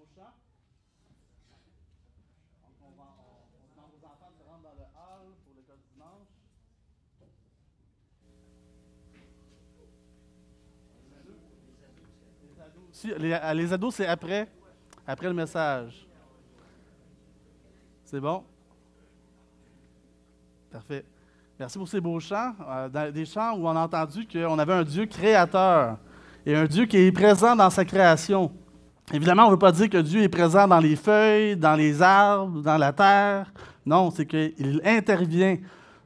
[0.00, 0.32] Beauchamp.
[2.62, 3.08] Donc, on, va,
[3.74, 6.28] demande aux enfants de se dans le hall pour l'école du dimanche.
[12.42, 13.08] Les ados aussi.
[13.58, 14.48] Les, ados, c'est après,
[15.06, 16.08] après le message.
[18.04, 18.42] C'est bon?
[20.70, 21.04] Parfait.
[21.58, 22.54] Merci pour ces beaux chants.
[22.66, 25.98] Euh, des chants où on a entendu qu'on avait un Dieu créateur
[26.46, 28.50] et un Dieu qui est présent dans sa création.
[29.12, 32.00] Évidemment, on ne veut pas dire que Dieu est présent dans les feuilles, dans les
[32.00, 33.52] arbres, dans la terre.
[33.84, 35.58] Non, c'est qu'il intervient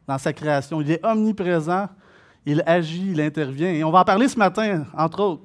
[0.08, 0.80] dans sa création.
[0.80, 1.88] Il est omniprésent,
[2.46, 3.72] il agit, il intervient.
[3.72, 5.42] Et on va en parler ce matin, entre autres.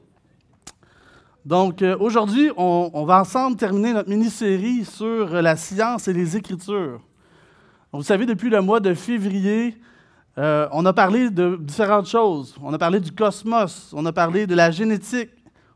[1.45, 7.01] Donc, euh, aujourd'hui, on, va ensemble terminer notre mini-série sur la science et les Écritures.
[7.91, 9.75] Vous savez, depuis le mois de février,
[10.37, 12.55] euh, on a parlé de différentes choses.
[12.61, 15.31] On a parlé du cosmos, on a parlé de la génétique,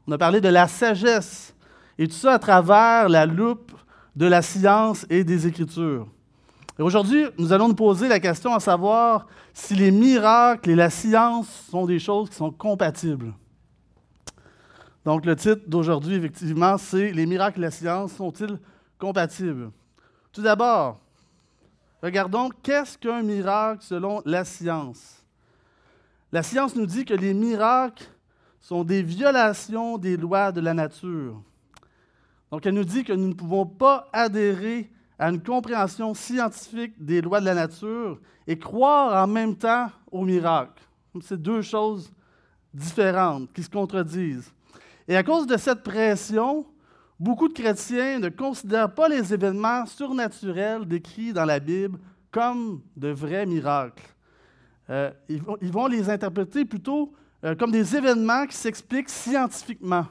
[0.08, 1.54] on a parlé de la sagesse,
[1.98, 3.72] et tout ça à travers la loupe
[4.16, 6.08] de la science et des Écritures.
[6.78, 10.90] Et aujourd'hui, nous allons nous poser la question à savoir si les miracles et la
[10.90, 13.34] science sont des choses qui sont compatibles.
[15.06, 18.58] Donc, le titre d'aujourd'hui, effectivement, c'est Les miracles et la science sont-ils
[18.98, 19.72] compatibles?
[20.32, 21.00] Tout d'abord,
[22.02, 25.24] regardons qu'est-ce qu'un miracle selon la science.
[26.32, 28.06] La science nous dit que les miracles
[28.60, 31.40] sont des violations des lois de la nature.
[32.54, 34.88] Donc, elle nous dit que nous ne pouvons pas adhérer
[35.18, 40.24] à une compréhension scientifique des lois de la nature et croire en même temps aux
[40.24, 40.84] miracles.
[41.24, 42.14] C'est deux choses
[42.72, 44.54] différentes qui se contredisent.
[45.08, 46.64] Et à cause de cette pression,
[47.20, 51.98] beaucoup de chrétiens ne considèrent pas les événements surnaturels décrits dans la Bible
[52.30, 54.14] comme de vrais miracles.
[54.92, 60.06] Euh, ils, vont, ils, vont, les interpréter plutôt euh, comme des événements qui s'expliquent scientifiquement.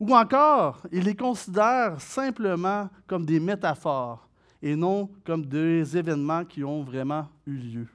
[0.00, 4.28] Ou encore, ils les considèrent simplement comme des métaphores
[4.62, 7.86] et non comme des événements qui ont vraiment eu lieu.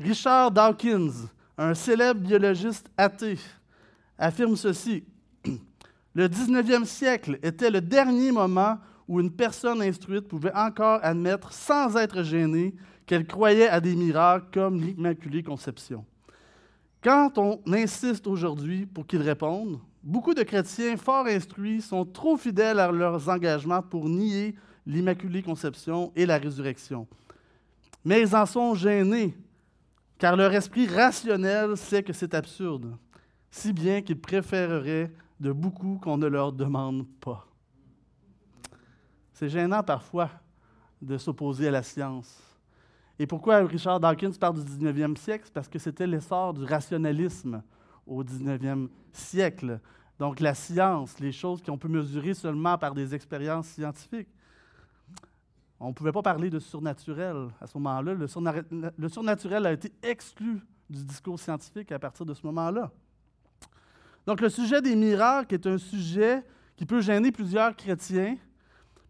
[0.00, 1.28] Richard Dawkins,
[1.58, 3.38] un célèbre biologiste athée,
[4.18, 5.04] affirme ceci.
[6.14, 8.78] Le 19e siècle était le dernier moment
[9.08, 12.74] où une personne instruite pouvait encore admettre sans être gênée
[13.06, 16.04] qu'elle croyait à des miracles comme l'Immaculée Conception.
[17.02, 22.80] Quand on insiste aujourd'hui pour qu'ils répondent, beaucoup de chrétiens fort instruits sont trop fidèles
[22.80, 24.54] à leurs engagements pour nier
[24.86, 27.06] l'Immaculée Conception et la résurrection.
[28.04, 29.36] Mais ils en sont gênés,
[30.18, 32.96] car leur esprit rationnel sait que c'est absurde
[33.50, 37.46] si bien qu'ils préféreraient de beaucoup qu'on ne leur demande pas.
[39.34, 40.30] C'est gênant parfois
[41.00, 42.40] de s'opposer à la science.
[43.18, 45.50] Et pourquoi Richard Dawkins parle du 19e siècle?
[45.52, 47.62] Parce que c'était l'essor du rationalisme
[48.06, 49.01] au 19e siècle.
[50.18, 54.28] Donc la science, les choses qu'on peut mesurer seulement par des expériences scientifiques.
[55.80, 58.14] On ne pouvait pas parler de surnaturel à ce moment-là.
[58.14, 62.92] Le, le surnaturel a été exclu du discours scientifique à partir de ce moment-là.
[64.26, 66.44] Donc, le sujet des miracles est un sujet
[66.76, 68.36] qui peut gêner plusieurs chrétiens,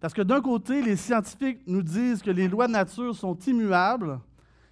[0.01, 4.19] parce que d'un côté, les scientifiques nous disent que les lois de nature sont immuables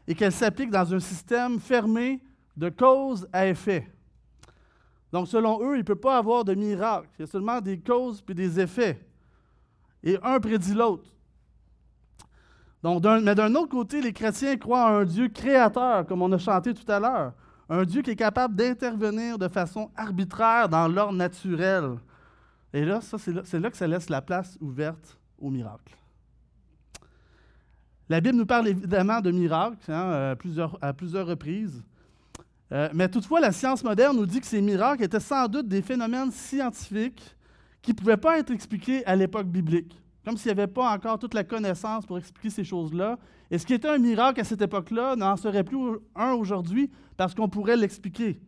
[0.09, 2.23] et qu'elles s'appliquent dans un système fermé
[2.57, 3.89] de cause à effet.
[5.13, 7.09] Donc, selon eux, il ne peut pas avoir de miracle.
[7.19, 9.05] Il y a seulement des causes puis des effets.
[10.03, 11.09] Et un prédit l'autre.
[12.83, 16.73] Mais d'un autre côté, les chrétiens croient à un Dieu créateur, comme on a chanté
[16.73, 17.33] tout à l'heure
[17.71, 21.99] un Dieu qui est capable d'intervenir de façon arbitraire dans l'ordre naturel.
[22.73, 25.97] Et là, ça, c'est, là, que ça laisse la place ouverte au miracle.
[28.09, 30.37] La Bible nous parle évidemment de miracles hein, à,
[30.93, 31.83] plusieurs, reprises.
[32.73, 35.83] Euh, mais toutefois, la science moderne nous dit que ces miracles étaient sans doute des
[35.83, 37.37] phénomènes scientifiques
[37.83, 40.01] qui ne pouvaient pas être expliqués à l'époque biblique.
[40.25, 43.19] Comme s'il n'y avait pas encore toute la connaissance pour expliquer ces choses-là.
[43.51, 45.17] Et ce qui était un miracle à cette époque-là?
[45.17, 45.79] N'en serait plus
[46.15, 48.41] un aujourd'hui parce qu'on pourrait l'expliquer.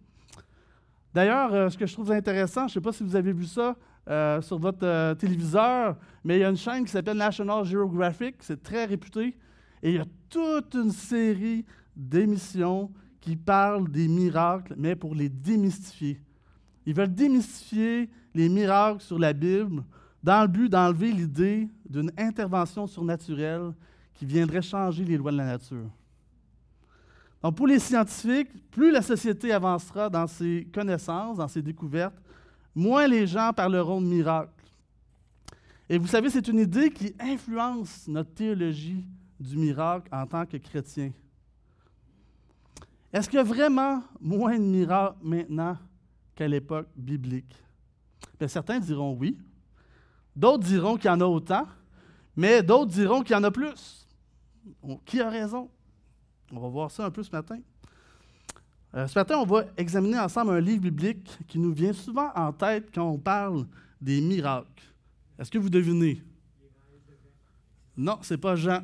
[1.15, 3.47] D'ailleurs, euh, ce que je trouve intéressant, je ne sais pas si vous avez vu
[3.47, 3.77] ça
[4.09, 8.63] euh, sur votre téléviseur, mais il y a une chaîne qui s'appelle National Geographic, c'est
[8.63, 9.37] très réputé,
[9.83, 11.65] et il y a toute une série
[11.95, 12.91] d'émissions
[13.23, 16.21] qui parlent des miracles, mais pour les démystifier.
[16.85, 19.85] Ils veulent démystifier les miracles sur la Bible
[20.23, 23.73] dans le but d'enlever l'idée d'une intervention surnaturelle
[24.15, 25.89] qui viendrait changer les lois de la nature.
[27.43, 32.21] Donc, pour les scientifiques, plus la société avancera dans ses connaissances, dans ses découvertes,
[32.75, 34.51] moins les gens parleront de miracles.
[35.89, 39.05] Et vous savez, c'est une idée qui influence notre théologie
[39.39, 41.13] du miracle en tant que chrétien.
[43.13, 45.77] Est-ce qu'il y a vraiment moins de miracles maintenant
[46.35, 47.55] qu'à l'époque biblique?
[48.49, 49.39] Certains diront oui,
[50.35, 51.67] D'autres diront qu'il y en a autant,
[52.37, 54.07] mais d'autres diront qu'il y en a plus.
[55.05, 55.69] Qui a raison?
[56.51, 57.59] On va voir ça un peu ce matin.
[58.95, 62.53] Euh, ce matin, on va examiner ensemble un livre biblique qui nous vient souvent en
[62.53, 63.67] tête quand on parle
[64.01, 64.83] des miracles.
[65.39, 66.23] Est-ce que vous devinez?
[67.97, 68.83] Non, ce n'est pas Jean.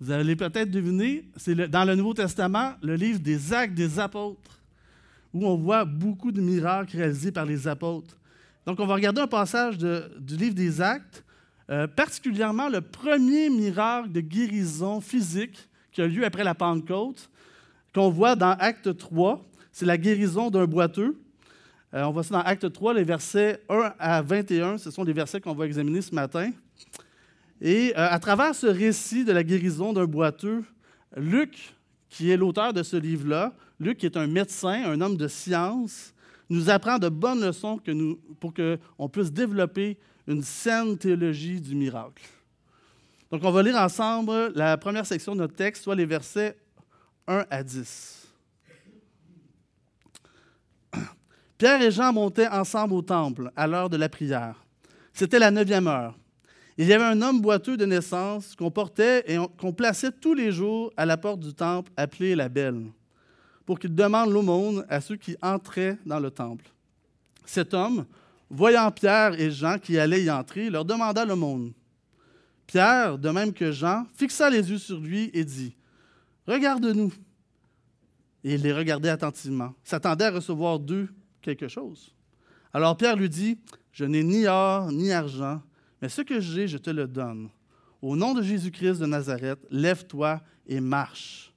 [0.00, 4.58] Vous allez peut-être deviner, c'est dans le Nouveau Testament, le livre des Actes des Apôtres,
[5.34, 8.16] où on voit beaucoup de miracles réalisés par les apôtres.
[8.64, 11.22] Donc, on va regarder un passage du livre des Actes,
[11.70, 17.28] euh, particulièrement le premier miracle de guérison physique qui a lieu après la Pentecôte,
[17.94, 19.44] qu'on voit dans Acte 3.
[19.70, 21.20] C'est la guérison d'un boiteux.
[21.92, 24.78] Euh, on voit ça dans Acte 3, les versets 1 à 21.
[24.78, 26.50] Ce sont les versets qu'on va examiner ce matin.
[27.60, 30.64] Et euh, à travers ce récit de la guérison d'un boiteux,
[31.16, 31.74] Luc,
[32.08, 36.14] qui est l'auteur de ce livre-là, Luc, qui est un médecin, un homme de science,
[36.48, 41.74] nous apprend de bonnes leçons que nous, pour qu'on puisse développer une saine théologie du
[41.74, 42.24] miracle.
[43.30, 46.56] Donc, on va lire ensemble la première section de notre texte, soit les versets
[47.28, 48.26] 1 à 10.
[51.58, 54.64] Pierre et Jean montaient ensemble au temple à l'heure de la prière.
[55.12, 56.19] C'était la neuvième heure.
[56.80, 60.50] Il y avait un homme boiteux de naissance qu'on portait et qu'on plaçait tous les
[60.50, 62.86] jours à la porte du temple appelé la Belle,
[63.66, 66.64] pour qu'il demande l'aumône à ceux qui entraient dans le temple.
[67.44, 68.06] Cet homme,
[68.48, 71.74] voyant Pierre et Jean qui allaient y entrer, leur demanda l'aumône.
[72.66, 75.76] Pierre, de même que Jean, fixa les yeux sur lui et dit
[76.46, 77.12] Regarde-nous.
[78.42, 81.10] Et il les regardait attentivement, s'attendait à recevoir d'eux
[81.42, 82.14] quelque chose.
[82.72, 83.58] Alors Pierre lui dit
[83.92, 85.60] Je n'ai ni or ni argent
[86.00, 87.48] mais ce que j'ai, je te le donne.
[88.02, 91.52] Au nom de Jésus-Christ de Nazareth, lève-toi et marche.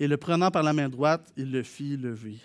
[0.00, 2.38] Et le prenant par la main droite, il le fit lever.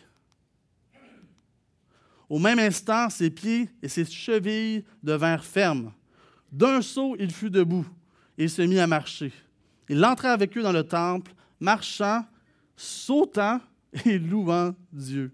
[2.30, 5.94] Au même instant, ses pieds et ses chevilles devinrent fermes.
[6.51, 7.88] D'un saut, il fut debout
[8.38, 9.31] et se mit à marcher.
[9.89, 12.25] Il entra avec eux dans le temple, marchant,
[12.75, 13.62] sautant
[14.06, 15.31] et louant Dieu.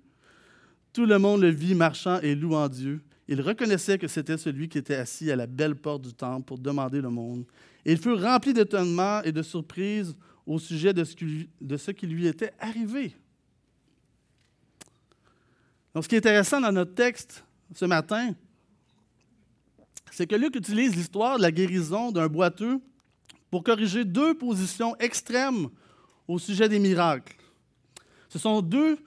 [0.94, 3.02] Tout le monde le vit marchant et louant Dieu.
[3.28, 6.60] Il reconnaissait que c'était celui qui était assis à la belle porte du temple pour
[6.60, 7.46] demander le monde.
[7.86, 10.16] Et il fut rempli d'étonnement et de surprise
[10.46, 13.16] au sujet de ce, qui, de ce qui lui était arrivé.
[15.94, 18.34] Donc, ce qui est intéressant dans notre texte ce matin,
[20.12, 22.80] c'est que Luc utilise l'histoire de la guérison d'un boiteux
[23.50, 25.70] pour corriger deux positions extrêmes
[26.28, 27.36] au sujet des miracles.
[28.30, 28.98] Ce sont deux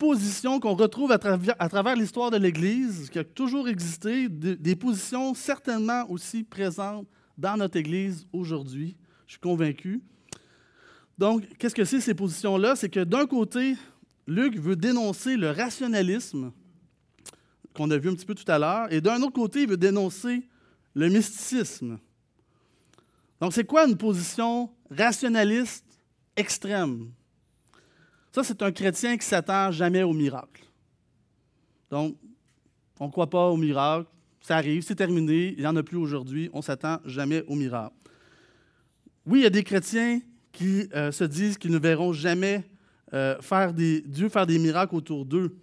[0.00, 6.10] positions qu'on retrouve à travers, l'histoire de l'Église, qui a toujours existé, des positions certainement
[6.10, 7.06] aussi présentes
[7.36, 8.96] dans notre Église aujourd'hui.
[9.26, 10.00] Je suis convaincu.
[11.18, 12.76] Donc, qu'est-ce que c'est ces positions-là?
[12.76, 13.76] C'est que d'un côté,
[14.26, 16.50] Luc veut dénoncer le rationalisme
[17.74, 19.76] qu'on a vu un petit peu tout à l'heure, et d'un autre côté, il veut
[19.76, 20.48] dénoncer
[20.94, 21.98] le mysticisme.
[23.38, 25.84] Donc, c'est quoi une position rationaliste
[26.36, 27.10] extrême?
[28.32, 30.64] Ça, c'est un chrétien qui s'attend jamais au miracle.
[31.90, 32.16] Donc,
[33.00, 34.08] on ne croit pas au miracle.
[34.40, 37.54] Ça arrive, c'est terminé, il n'y en a plus aujourd'hui, on ne s'attend jamais au
[37.54, 37.94] miracle.
[39.26, 40.20] Oui, il y a des chrétiens
[40.52, 42.64] qui euh, se disent qu'ils ne verront jamais
[43.12, 45.56] euh, faire des, Dieu faire des miracles autour d'eux.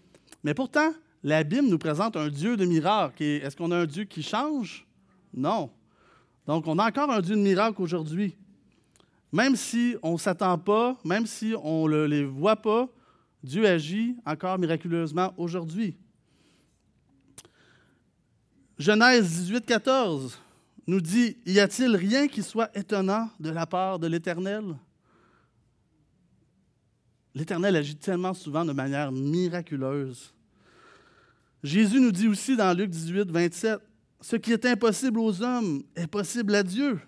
[0.44, 0.94] Mais pourtant,
[1.24, 3.24] la nous présente un Dieu de miracles.
[3.24, 4.86] Est-ce qu'on a un Dieu qui change?
[5.34, 5.72] Non.
[6.46, 8.38] Donc, on a encore un Dieu de miracles aujourd'hui.
[9.32, 12.88] Même si on ne s'attend pas, même si on ne les voit pas,
[13.44, 15.98] Dieu agit encore miraculeusement aujourd'hui.
[18.78, 20.40] Genèse 18, 14
[20.86, 24.64] nous dit Y a-t-il rien qui soit étonnant de la part de l'Éternel?
[27.36, 30.34] L'Éternel agit tellement souvent de manière miraculeuse.
[31.64, 33.80] Jésus nous dit aussi dans Luc 18, 27
[34.22, 37.00] Ce qui est impossible aux hommes est possible à Dieu.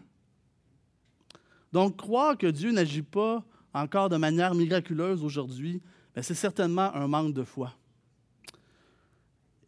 [1.72, 5.82] Donc, croire que Dieu n'agit pas encore de manière miraculeuse aujourd'hui,
[6.16, 7.74] ben, c'est certainement un manque de foi.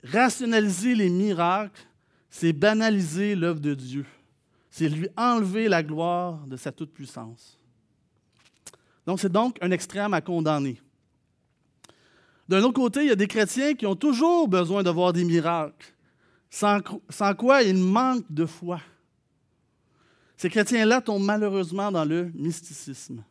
[0.04, 1.80] Rationaliser les miracles,
[2.30, 4.06] c'est banaliser l'œuvre de Dieu.
[4.70, 7.60] C'est lui enlever la gloire de sa toute-puissance.
[9.06, 10.82] Donc, c'est donc un extrême à condamner.
[12.48, 15.24] D'un autre côté, il y a des chrétiens qui ont toujours besoin de voir des
[15.24, 15.94] miracles,
[16.50, 16.80] sans,
[17.10, 18.82] sans quoi ils manquent de foi.
[20.42, 23.24] Ces chrétiens-là tombent malheureusement dans le mysticisme.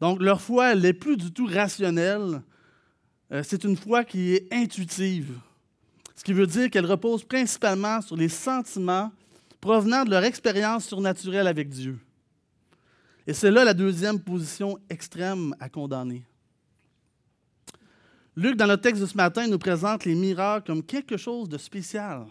[0.00, 2.40] Donc, leur foi, elle n'est plus du tout rationnelle.
[3.30, 5.38] Euh, c'est une foi qui est intuitive.
[6.14, 9.12] Ce qui veut dire qu'elle repose principalement sur les sentiments
[9.60, 11.98] provenant de leur expérience surnaturelle avec Dieu.
[13.26, 16.24] Et c'est là la deuxième position extrême à condamner.
[18.34, 21.58] Luc, dans le texte de ce matin, nous présente les miracles comme quelque chose de
[21.58, 22.24] spécial,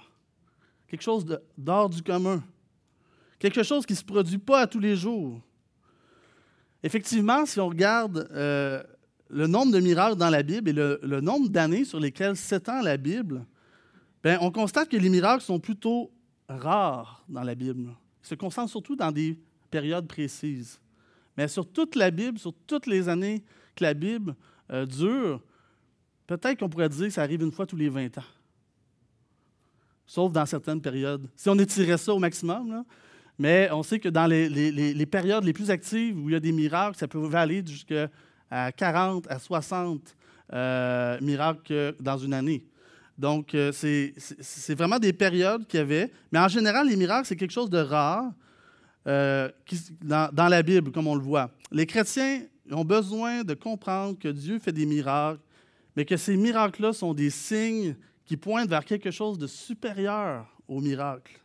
[0.88, 2.42] quelque chose d'hors du commun,
[3.40, 5.42] quelque chose qui ne se produit pas à tous les jours.
[6.84, 8.84] Effectivement, si on regarde euh,
[9.30, 12.98] le nombre de miracles dans la Bible et le, nombre d'années sur lesquelles s'étend la
[12.98, 13.46] Bible,
[14.24, 16.12] ben, on constate que les miracles sont plutôt
[16.48, 17.90] rares dans la Bible.
[18.24, 19.40] Ils se concentrent surtout dans des
[19.72, 20.80] périodes précises.
[21.38, 23.44] Mais sur toute la Bible, sur toutes les années
[23.76, 24.36] que la Bible
[24.72, 25.42] euh, dure,
[26.28, 28.24] peut-être qu'on pourrait dire que ça arrive une fois tous les 20 ans.
[30.08, 31.28] Sauf dans certaines périodes.
[31.36, 32.86] Si on étirait ça au maximum,
[33.38, 36.52] mais on sait que dans les, périodes les plus actives où il y a des
[36.52, 38.10] miracles, ça peut aller jusqu'à
[38.78, 40.16] 40 à 60
[40.54, 42.64] euh, miracles dans une année.
[43.18, 46.12] Donc, euh, c'est vraiment des périodes qu'il y avait.
[46.32, 48.32] Mais en général, les miracles, c'est quelque chose de rare
[49.08, 49.50] euh,
[50.02, 51.50] dans, la Bible, comme on le voit.
[51.72, 55.42] Les chrétiens ont besoin de comprendre que Dieu fait des miracles,
[55.96, 60.82] mais que ces miracles-là sont des signes qui pointent vers quelque chose de supérieur aux
[60.82, 61.40] miracles.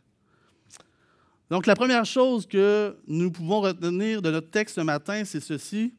[1.51, 5.93] Donc, la première chose que nous pouvons retenir de notre texte ce matin, c'est ceci.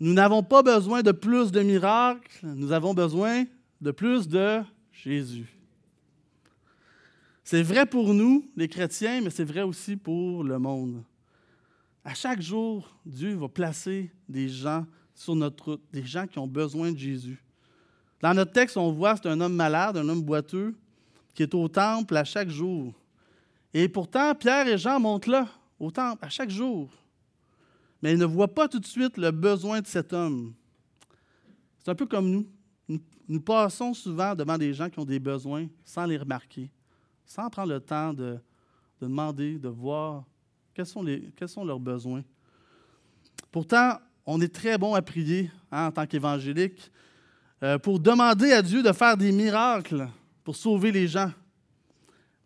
[0.00, 3.44] Nous n'avons pas besoin de plus de miracles, nous avons besoin
[3.82, 4.62] de plus de
[4.94, 5.54] Jésus.
[7.44, 11.04] C'est vrai pour nous, les chrétiens, mais c'est vrai aussi pour le monde.
[12.02, 16.46] À chaque jour, Dieu va placer des gens sur notre route, des gens qui ont
[16.46, 17.44] besoin de Jésus.
[18.22, 20.74] Dans notre texte, on voit c'est un homme malade, un homme boiteux,
[21.34, 22.94] qui est au temple à chaque jour.
[23.74, 25.48] Et pourtant, Pierre et Jean montent là,
[25.78, 26.90] au temple, à chaque jour.
[28.02, 30.54] Mais ils ne voient pas tout de suite le besoin de cet homme.
[31.78, 32.46] C'est un peu comme nous.
[33.28, 36.70] Nous passons souvent devant des gens qui ont des besoins sans les remarquer
[37.32, 38.38] sans prendre le temps de,
[39.00, 40.24] demander, de voir
[40.74, 41.02] quels sont,
[41.64, 42.22] leurs besoins.
[43.50, 46.90] Pourtant, on est très bon à prier hein, en tant qu'évangélique
[47.62, 50.08] euh, pour demander à Dieu de faire des miracles
[50.44, 51.30] pour sauver les gens.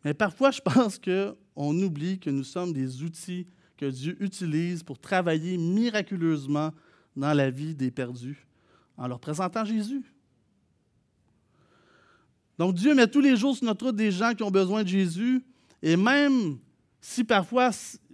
[0.07, 5.01] Mais parfois, je pense qu'on oublie que nous sommes des outils que Dieu utilise pour
[5.01, 6.73] travailler miraculeusement
[7.17, 8.47] dans la vie des perdus
[8.97, 10.05] en leur présentant Jésus.
[12.57, 14.89] Donc Dieu met tous les jours sur notre route des gens qui ont besoin de
[14.89, 15.45] Jésus,
[15.83, 16.59] et même
[17.01, 17.71] si parfois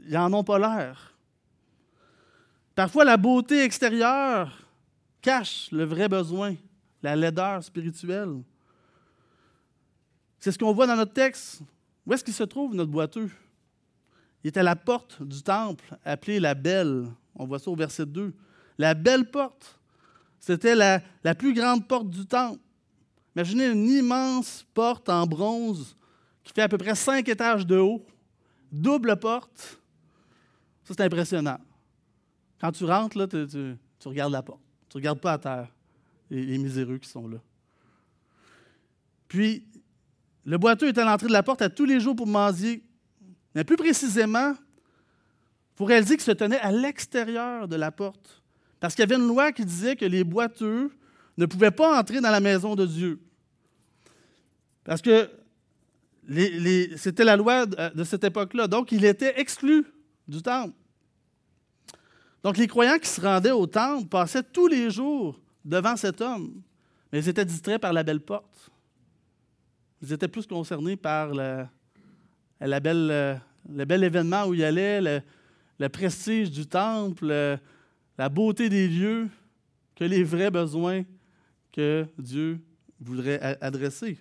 [0.06, 1.14] ils n'en ont pas l'air.
[2.74, 4.66] Parfois la beauté extérieure
[5.20, 6.56] cache le vrai besoin,
[7.02, 8.42] la laideur spirituelle.
[10.38, 11.62] C'est ce qu'on voit dans notre texte.
[12.06, 13.30] Où est-ce qu'il se trouve, notre boiteux?
[14.42, 17.06] Il est à la porte du temple, appelée la Belle.
[17.34, 18.34] On voit ça au verset 2.
[18.78, 19.78] La belle porte.
[20.40, 22.58] C'était la, la plus grande porte du temple.
[23.36, 25.96] Imaginez une immense porte en bronze
[26.42, 28.04] qui fait à peu près cinq étages de haut,
[28.70, 29.80] double porte.
[30.84, 31.58] Ça, c'est impressionnant.
[32.60, 34.60] Quand tu rentres, là, tu, regardes la porte.
[34.88, 35.68] Tu ne regardes pas à terre,
[36.30, 37.38] les, les, miséreux qui sont là.
[39.28, 39.64] Puis,
[40.44, 42.82] le boiteux est à l'entrée de la porte à tous les jours pour mendier.
[43.54, 44.54] Mais plus précisément,
[45.76, 48.42] faut réaliser qu'il se tenait à l'extérieur de la porte.
[48.80, 50.90] Parce qu'il y avait une loi qui disait que les boiteux
[51.38, 53.20] ne pouvait pas entrer dans la maison de Dieu.
[54.84, 55.30] Parce que
[56.96, 58.66] c'était la loi de cette époque-là.
[58.66, 59.84] Donc, il était exclu
[60.26, 60.74] du temple.
[62.42, 66.60] Donc, les croyants qui se rendaient au temple passaient tous les jours devant cet homme,
[67.12, 68.71] mais ils étaient distraits par la belle porte.
[70.02, 71.64] Ils étaient plus concernés par le,
[72.60, 75.22] la belle, le bel événement où il allait,
[75.78, 77.58] le, prestige du temple,
[78.18, 79.28] la beauté des lieux,
[79.94, 81.04] que les vrais besoins
[81.72, 82.60] que Dieu
[83.00, 84.18] voudrait adresser.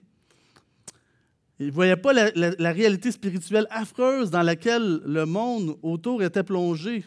[1.59, 7.05] Il ne voyait pas la, réalité spirituelle affreuse dans laquelle le monde autour était plongé.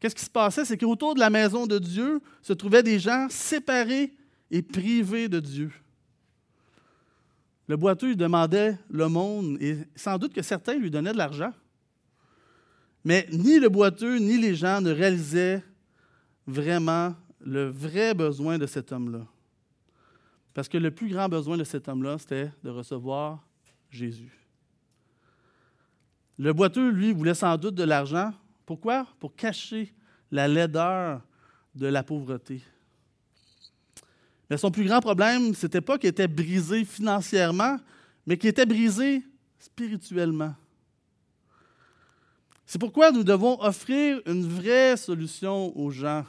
[0.00, 0.64] Qu'est-ce qui se passait?
[0.64, 4.12] C'est qu'autour de la maison de Dieu se trouvaient des gens séparés
[4.50, 5.70] et privés de Dieu.
[7.66, 11.52] Le boiteux demandait le monde et sans doute que certains lui donnaient de l'argent.
[13.04, 15.62] Mais ni le boiteux ni les gens ne réalisaient
[16.46, 19.26] vraiment le vrai besoin de cet homme-là.
[20.54, 23.44] Parce que le plus grand besoin de cet homme-là, c'était de recevoir
[23.90, 24.32] Jésus.
[26.38, 28.32] Le boiteux, lui, voulait sans doute de l'argent.
[28.66, 29.06] Pourquoi?
[29.20, 29.92] Pour cacher
[30.30, 31.22] la laideur
[31.74, 32.62] de la pauvreté.
[34.48, 37.78] Mais son plus grand problème, ce n'était pas qu'il était brisé financièrement,
[38.26, 39.22] mais qu'il était brisé
[39.58, 40.54] spirituellement.
[42.66, 46.24] C'est pourquoi nous devons offrir une vraie solution aux gens.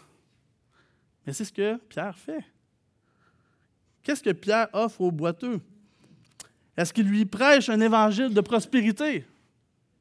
[1.25, 2.43] Mais c'est ce que Pierre fait.
[4.03, 5.59] Qu'est-ce que Pierre offre au boiteux?
[6.77, 9.25] Est-ce qu'il lui prêche un évangile de prospérité?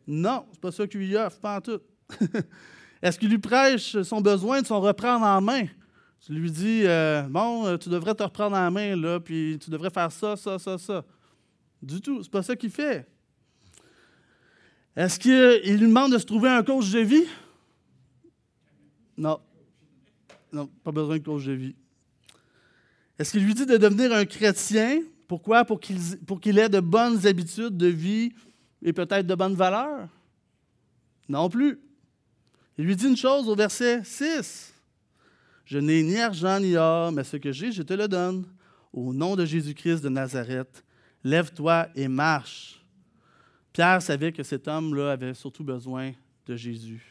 [0.06, 1.80] Non, c'est pas ça qu'il lui offre, pas en tout.
[3.02, 5.66] Est-ce qu'il lui prêche son besoin de s'en reprendre en main?
[6.24, 9.68] Tu lui dis, euh, bon, euh, tu devrais te reprendre en main, là, puis tu
[9.68, 11.04] devrais faire ça, ça, ça, ça.
[11.82, 12.22] Du tout.
[12.22, 13.06] C'est pas ça qu'il fait.
[14.96, 17.26] Est-ce qu'il lui demande de se trouver un coach de vie?
[19.18, 19.38] Non.
[20.50, 21.76] Non, pas besoin de coach de vie.
[23.18, 25.02] Est-ce qu'il lui dit de devenir un chrétien?
[25.28, 25.66] Pourquoi?
[25.66, 28.32] Pour qu'il ait de bonnes habitudes de vie
[28.80, 30.08] et peut-être de bonnes valeurs?
[31.28, 31.78] Non plus.
[32.78, 34.73] Il lui dit une chose au verset 6.
[35.64, 38.44] Je n'ai ni argent ni or, mais ce que j'ai, je te le donne.
[38.92, 40.84] Au nom de Jésus-Christ de Nazareth,
[41.24, 42.84] lève-toi et marche.
[43.72, 46.12] Pierre savait que cet homme-là avait surtout besoin
[46.46, 47.02] de Jésus.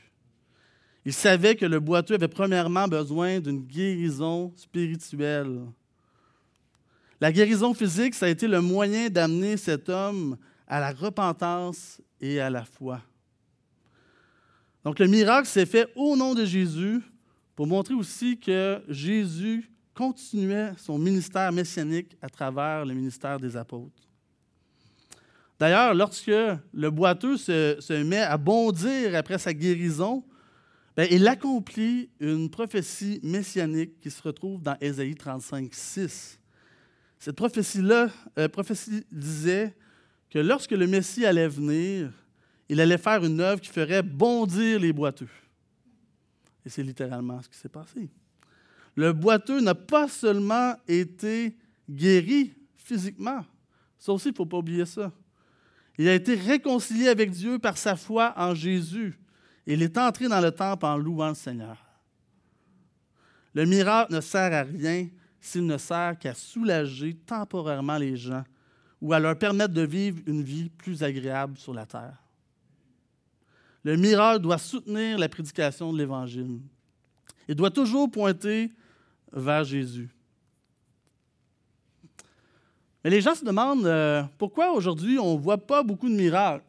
[1.05, 5.59] Il savait que le boiteux avait premièrement besoin d'une guérison spirituelle.
[7.19, 12.39] La guérison physique, ça a été le moyen d'amener cet homme à la repentance et
[12.39, 13.01] à la foi.
[14.85, 17.01] Donc le miracle s'est fait au nom de Jésus
[17.55, 24.03] pour montrer aussi que Jésus continuait son ministère messianique à travers le ministère des apôtres.
[25.59, 30.23] D'ailleurs, lorsque le boiteux se, met à bondir après sa guérison,
[30.95, 36.39] ben, il accomplit une prophétie messianique qui se retrouve dans Ésaïe 35, 6.
[37.19, 39.73] Cette prophétie-là, euh, prophétie disait
[40.29, 42.11] que lorsque le Messie allait venir,
[42.67, 45.29] il allait faire une œuvre qui ferait bondir les boiteux.
[46.65, 48.09] Et c'est littéralement ce qui s'est passé.
[48.95, 51.57] Le boiteux n'a pas seulement été
[51.89, 53.45] guéri physiquement.
[53.97, 55.11] Ça aussi, il ne faut pas oublier ça.
[55.97, 59.17] Il a été réconcilié avec Dieu par sa foi en Jésus.
[59.65, 61.77] Il est entré dans le temple en louant le Seigneur.
[63.53, 65.07] Le miracle ne sert à rien
[65.39, 68.43] s'il ne sert qu'à soulager temporairement les gens
[69.01, 72.22] ou à leur permettre de vivre une vie plus agréable sur la terre.
[73.83, 76.59] Le miracle doit soutenir la prédication de l'Évangile.
[77.47, 78.71] Il doit toujours pointer
[79.31, 80.09] vers Jésus.
[83.03, 86.63] Mais les gens se demandent euh, pourquoi aujourd'hui on ne voit pas beaucoup de miracles?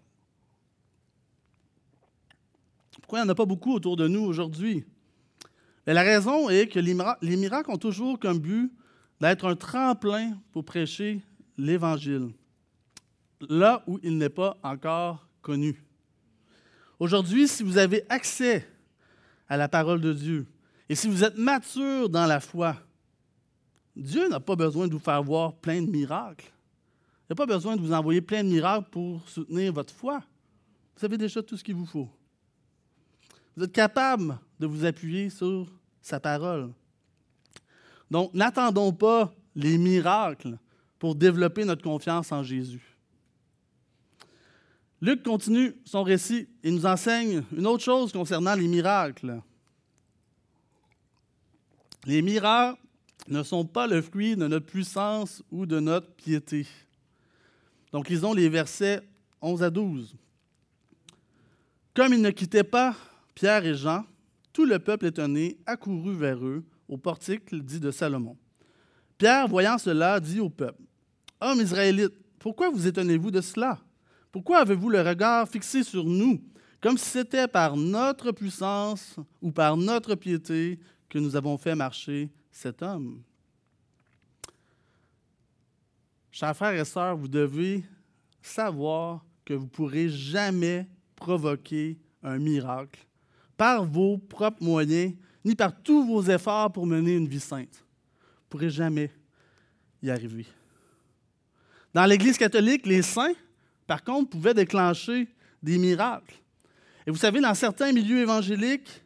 [3.01, 4.85] Pourquoi il n'y en a pas beaucoup autour de nous aujourd'hui?
[5.87, 8.73] la raison est que les miracles ont toujours comme but
[9.21, 11.21] d'être un tremplin pour prêcher
[11.59, 12.31] l'Évangile,
[13.49, 15.85] là où il n'est pas encore connu.
[17.05, 18.67] Aujourd'hui, si vous avez accès
[19.47, 20.47] à la parole de Dieu
[20.89, 22.79] et si vous êtes mature dans la foi,
[23.95, 26.47] Dieu n'a pas besoin de vous faire voir plein de miracles.
[26.49, 30.23] Il n'a pas besoin de vous envoyer plein de miracles pour soutenir votre foi.
[30.97, 32.09] Vous avez déjà tout ce qu'il vous faut.
[33.55, 36.73] Vous êtes capable de vous appuyer sur sa parole.
[38.11, 40.57] Donc, n'attendons pas les miracles
[40.99, 42.94] pour développer notre confiance en Jésus.
[45.05, 49.43] Luc continue son récit et nous enseigne une autre chose concernant les miracles.
[52.07, 52.81] Les miracles
[53.29, 56.67] ne sont pas le fruit de notre puissance ou de notre piété.
[57.93, 59.03] Donc, lisons les versets
[59.43, 60.17] 11 à 12.
[61.93, 62.97] Comme ils ne quittaient pas
[63.35, 64.07] Pierre et Jean,
[64.55, 68.39] tout le peuple étonné accourut vers eux au portique dit de Salomon.
[69.19, 70.81] Pierre, voyant cela, dit au peuple
[71.43, 73.84] Hommes israélites, pourquoi vous étonnez-vous de cela?
[74.35, 76.43] Pourquoi avez-vous le regard fixé sur nous,
[76.81, 82.29] comme si c'était par notre puissance ou par notre piété que nous avons fait marcher
[82.51, 83.23] cet homme?
[86.33, 87.85] Chers frères et sœurs, vous devez
[88.43, 93.07] savoir que vous ne pourrez jamais provoquer un miracle
[93.57, 97.77] par vos propres moyens, ni par tous vos efforts pour mener une vie sainte.
[97.77, 99.13] Vous ne pourrez jamais
[100.03, 100.47] y arriver.
[101.93, 103.35] Dans l'Église catholique, les saints,
[103.87, 105.29] par contre, pouvaient déclencher
[105.63, 106.35] des miracles.
[107.07, 109.03] Et vous savez, dans certains milieux évangéliques,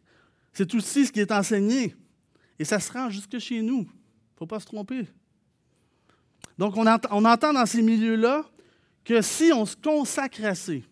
[0.52, 1.94] c'est aussi ce qui est enseigné.
[2.58, 3.80] Et ça se rend jusque chez nous.
[3.80, 5.06] Il ne faut pas se tromper.
[6.58, 8.44] Donc, on, entend dans ces milieux-là
[9.04, 10.84] que si on se consacre assez,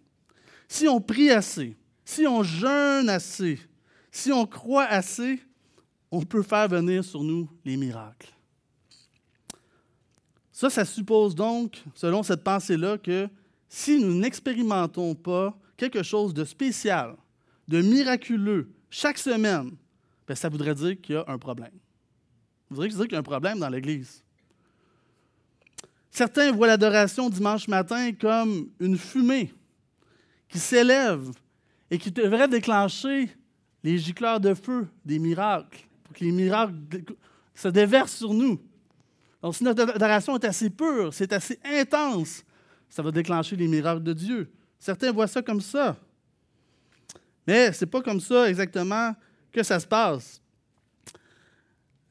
[0.68, 3.58] si on prie assez, si on jeûne assez,
[4.10, 5.40] si on croit assez,
[6.10, 8.32] on peut faire venir sur nous les miracles.
[10.52, 13.28] Ça, ça suppose donc, selon cette pensée-là, que
[13.76, 17.14] si nous n'expérimentons pas quelque chose de spécial,
[17.68, 19.76] de miraculeux, chaque semaine,
[20.26, 21.74] ben, ça voudrait dire qu'il y a un problème.
[21.74, 24.24] Ça voudrait dire qu'il y a un problème dans l'Église.
[26.10, 29.52] Certains voient l'adoration dimanche matin comme une fumée
[30.48, 31.30] qui s'élève
[31.90, 33.28] et qui devrait déclencher
[33.84, 36.76] les gicleurs de feu des miracles, pour que les miracles
[37.54, 38.58] se déversent sur nous.
[39.42, 42.42] Donc, si notre adoration est assez pure, c'est assez intense,
[42.88, 44.50] ça va déclencher les miracles de Dieu.
[44.78, 45.96] Certains voient ça comme ça.
[47.46, 49.14] Mais ce n'est pas comme ça exactement
[49.52, 50.40] que ça se passe.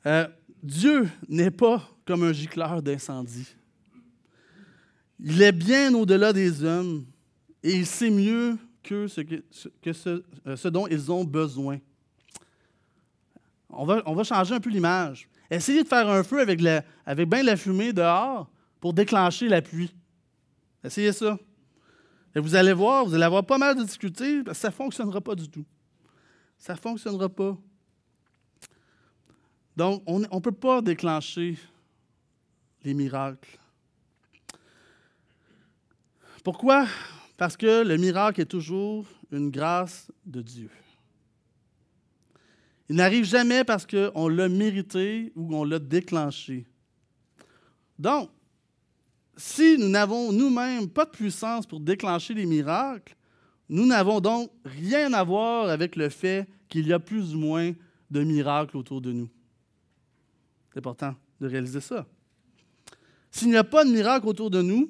[0.05, 0.27] Euh,
[0.61, 3.47] Dieu n'est pas comme un gicleur d'incendie.
[5.19, 7.05] Il est bien au-delà des hommes
[7.63, 9.21] et il sait mieux que ce,
[10.45, 11.79] euh, dont ils ont besoin.
[13.69, 15.27] On va, changer un peu l'image.
[15.49, 16.61] Essayez de faire un feu avec,
[17.05, 19.93] avec bien de la fumée dehors pour déclencher la pluie.
[20.85, 21.39] Essayez ça.
[22.35, 24.73] Et vous allez voir, vous allez avoir pas mal de difficultés parce que ça ne
[24.73, 25.65] fonctionnera pas du tout.
[26.59, 27.57] Ça ne fonctionnera pas.
[29.75, 31.57] Donc, on ne peut pas déclencher
[32.83, 33.57] les miracles.
[36.43, 36.85] Pourquoi?
[37.37, 40.69] Parce que le miracle est toujours une grâce de Dieu.
[42.89, 46.67] Il n'arrive jamais parce qu'on l'a mérité ou on l'a déclenché.
[47.97, 48.29] Donc,
[49.37, 53.15] si nous n'avons nous-mêmes pas de puissance pour déclencher les miracles,
[53.69, 57.73] nous n'avons donc rien à voir avec le fait qu'il y a plus ou moins
[58.11, 59.29] de miracles autour de nous.
[60.71, 62.05] C'est important de réaliser ça.
[63.31, 64.89] S'il n'y a pas de miracle autour de nous,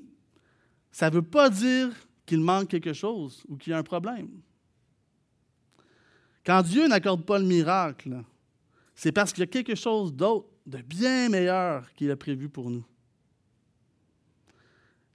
[0.92, 1.90] ça ne veut pas dire
[2.26, 4.30] qu'il manque quelque chose ou qu'il y a un problème.
[6.46, 8.24] Quand Dieu n'accorde pas le miracle,
[8.94, 12.70] c'est parce qu'il y a quelque chose d'autre, de bien meilleur qu'il a prévu pour
[12.70, 12.86] nous.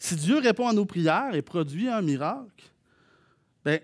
[0.01, 2.65] Si Dieu répond à nos prières et produit un miracle,
[3.67, 3.79] il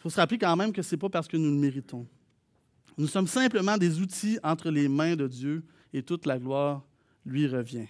[0.00, 2.06] faut se rappeler quand même que ce n'est pas parce que nous le méritons.
[2.98, 6.82] Nous sommes simplement des outils entre les mains de Dieu et toute la gloire
[7.24, 7.86] lui revient.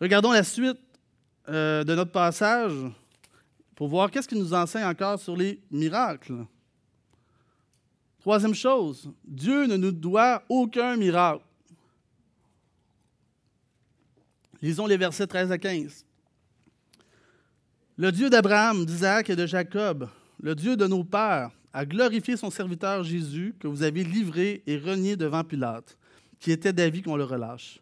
[0.00, 0.78] Regardons la suite
[1.48, 2.74] euh, de notre passage
[3.76, 6.44] pour voir qu'est-ce qu'il nous enseigne encore sur les miracles.
[8.18, 11.44] Troisième chose, Dieu ne nous doit aucun miracle.
[14.62, 16.04] Lisons les versets 13 à 15.
[17.98, 20.08] Le Dieu d'Abraham, d'Isaac et de Jacob,
[20.40, 24.78] le Dieu de nos pères, a glorifié son serviteur Jésus que vous avez livré et
[24.78, 25.98] renié devant Pilate,
[26.40, 27.80] qui était d'avis qu'on le relâche.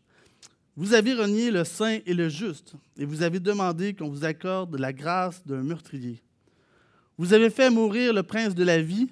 [0.77, 4.77] Vous avez renié le saint et le juste, et vous avez demandé qu'on vous accorde
[4.77, 6.21] la grâce d'un meurtrier.
[7.17, 9.09] Vous avez fait mourir le prince de la vie,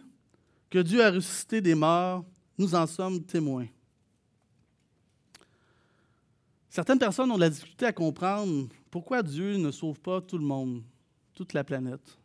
[0.70, 2.24] que Dieu a ressuscité des morts,
[2.58, 3.68] nous en sommes témoins.
[6.72, 10.44] Certaines personnes ont de la difficulté à comprendre pourquoi Dieu ne sauve pas tout le
[10.46, 10.82] monde,
[11.34, 12.18] toute la planète.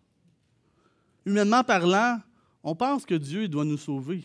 [1.26, 2.22] Humainement parlant,
[2.64, 4.24] on pense que Dieu doit nous sauver.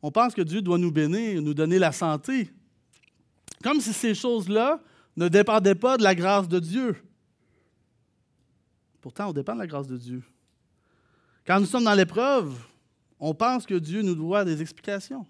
[0.00, 2.50] On pense que Dieu doit nous bénir, nous donner la santé.
[3.62, 4.80] Comme si ces choses-là
[5.18, 6.96] ne dépendaient pas de la grâce de Dieu.
[9.02, 10.22] Pourtant, on dépend de la grâce de Dieu.
[11.46, 12.58] Quand nous sommes dans l'épreuve,
[13.20, 15.26] on pense que Dieu nous doit des explications.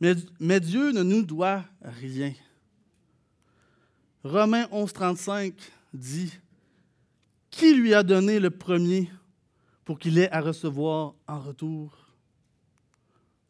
[0.00, 2.32] Mais, Dieu ne nous doit rien.
[4.24, 5.54] Romains 11, 35
[5.94, 6.32] dit
[7.50, 9.10] Qui lui a donné le premier
[9.84, 11.96] pour qu'il ait à recevoir en retour?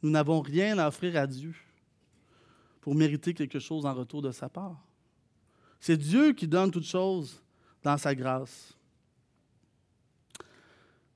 [0.03, 1.55] Nous n'avons rien à offrir à Dieu
[2.81, 4.87] pour mériter quelque chose en retour de sa part.
[5.81, 7.43] C'est Dieu qui donne toutes choses
[7.83, 8.77] dans sa grâce.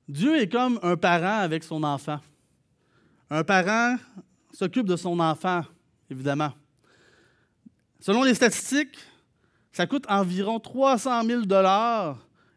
[0.09, 2.19] Dieu est comme un parent avec son enfant.
[3.29, 3.95] Un parent
[4.53, 5.61] s'occupe de son enfant,
[6.09, 6.51] évidemment.
[7.99, 8.97] Selon les statistiques,
[9.71, 11.41] ça coûte environ 300 000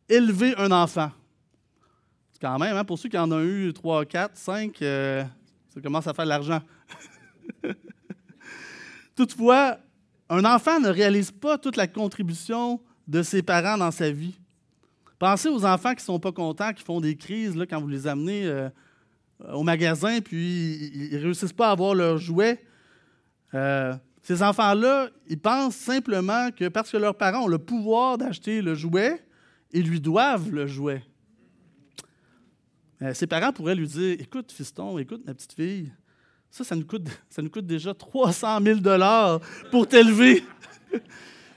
[0.09, 1.11] élever un enfant.
[2.40, 6.14] Quand même, hein, pour ceux qui en ont eu 3, 4, 5, ça commence à
[6.14, 6.61] faire de l'argent.
[9.16, 9.78] Toutefois,
[10.28, 14.35] un enfant ne réalise pas toute la contribution de ses parents dans sa vie.
[15.18, 17.88] Pensez aux enfants qui ne sont pas contents, qui font des crises là, quand vous
[17.88, 18.68] les amenez euh,
[19.52, 22.62] au magasin, puis ils ne réussissent pas à avoir leur jouet.
[23.54, 28.62] Euh, ces enfants-là, ils pensent simplement que parce que leurs parents ont le pouvoir d'acheter
[28.62, 29.22] le jouet,
[29.72, 31.04] ils lui doivent le jouet.
[33.02, 35.92] Euh, ses parents pourraient lui dire Écoute, fiston, écoute, ma petite fille,
[36.50, 38.80] ça, ça nous coûte, ça nous coûte déjà 300 000
[39.70, 40.42] pour t'élever.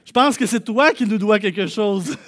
[0.04, 2.18] Je pense que c'est toi qui nous dois quelque chose.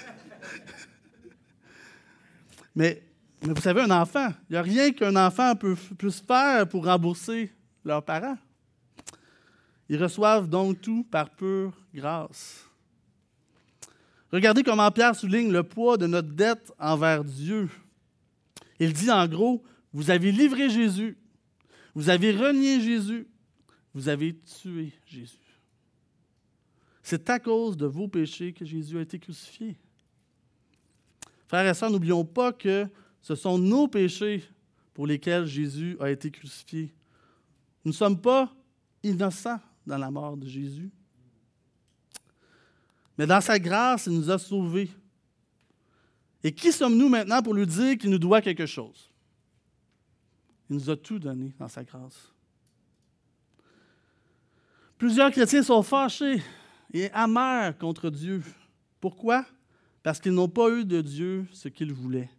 [2.75, 3.01] Mais,
[3.41, 7.51] vous savez, un enfant, il n'y a rien qu'un enfant peut, puisse faire pour rembourser
[7.85, 8.37] leurs parents.
[9.87, 12.65] Ils reçoivent donc tout par pure grâce.
[14.31, 17.69] Regardez comment Pierre souligne le poids de notre dette envers Dieu.
[18.79, 21.17] Il dit en gros, vous avez livré Jésus,
[21.95, 23.27] vous avez renié Jésus,
[23.93, 25.37] vous avez tué Jésus.
[27.01, 29.79] C'est à cause de vos péchés que Jésus a été crucifié.
[31.47, 32.87] Frères et sœurs, n'oublions pas que
[33.29, 34.43] ce sont nos péchés
[34.91, 36.91] pour lesquels Jésus a été crucifié.
[37.85, 38.51] Nous ne sommes pas
[39.03, 40.89] innocents dans la mort de Jésus.
[43.15, 44.89] Mais dans sa grâce, il nous a sauvés.
[46.43, 49.11] Et qui sommes-nous maintenant pour lui dire qu'il nous doit quelque chose?
[50.67, 52.33] Il nous a tout donné dans sa grâce.
[54.97, 56.41] Plusieurs chrétiens sont fâchés
[56.91, 58.41] et amers contre Dieu.
[58.99, 59.45] Pourquoi?
[60.01, 62.31] Parce qu'ils n'ont pas eu de Dieu ce qu'ils voulaient,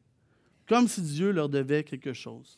[0.70, 2.56] comme si Dieu leur devait quelque chose.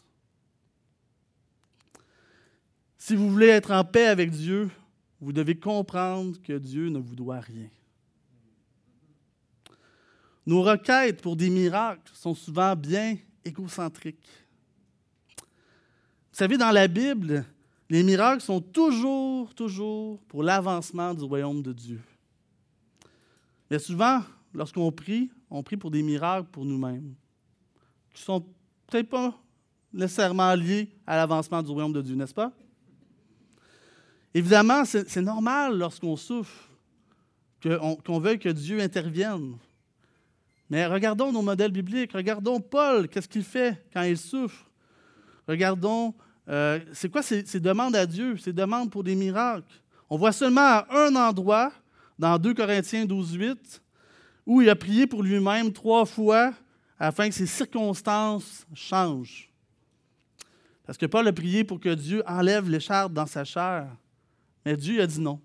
[2.98, 4.70] Si vous voulez être en paix avec Dieu,
[5.18, 7.70] vous devez comprendre que Dieu ne vous doit rien.
[10.44, 14.29] Nos requêtes pour des miracles sont souvent bien égocentriques.
[15.38, 17.46] Vous savez, dans la Bible,
[17.88, 22.03] les miracles sont toujours, toujours pour l'avancement du royaume de Dieu.
[23.70, 24.20] Mais souvent,
[24.53, 27.14] lorsqu'on prie, on prie pour des miracles pour nous-mêmes,
[28.12, 28.46] qui ne sont
[28.87, 29.35] peut-être pas
[29.92, 32.53] nécessairement liés à l'avancement du royaume de Dieu, n'est-ce pas?
[34.35, 36.68] Évidemment, c'est normal lorsqu'on souffre,
[37.61, 39.57] qu'on veuille que Dieu intervienne.
[40.70, 42.12] Mais regardons nos modèles bibliques.
[42.14, 44.70] Regardons Paul, qu'est-ce qu'il fait quand il souffre?
[45.46, 46.14] Regardons
[46.48, 49.72] euh, c'est quoi ces, demandes à Dieu, ces demandes pour des miracles?
[50.11, 51.72] On voit seulement à un endroit,
[52.18, 53.83] dans 2 Corinthiens 12, 8,
[54.46, 56.53] où il a prié pour lui-même trois fois
[57.03, 59.51] afin que ses circonstances changent.
[60.85, 63.88] Parce que Paul a prié pour que Dieu enlève l'écharpe dans sa chair.
[64.65, 65.41] Mais Dieu a dit non.